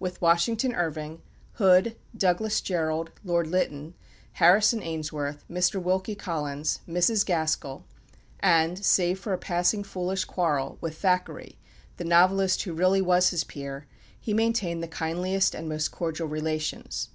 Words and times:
With 0.00 0.20
Washington 0.20 0.74
Irving, 0.74 1.22
Hood, 1.52 1.94
Douglas 2.16 2.60
Jerrold, 2.60 3.12
Lord 3.22 3.46
Lytton, 3.46 3.94
Harrison 4.32 4.82
Ainsworth, 4.82 5.44
Mr. 5.48 5.80
Wilkie 5.80 6.16
Collins, 6.16 6.80
Mrs. 6.88 7.24
Gaskell, 7.24 7.84
and, 8.40 8.84
save 8.84 9.20
for 9.20 9.32
a 9.32 9.38
passing 9.38 9.84
foolish 9.84 10.24
quarrel, 10.24 10.76
with 10.80 10.98
Thackeray, 10.98 11.56
the 11.98 12.04
novelist 12.04 12.62
who 12.64 12.72
really 12.72 13.00
was 13.00 13.30
his 13.30 13.44
peer, 13.44 13.86
he 14.18 14.34
maintained 14.34 14.82
the 14.82 14.88
kindliest 14.88 15.54
and 15.54 15.68
most 15.68 15.92
cordial 15.92 16.26
relations. 16.26 17.10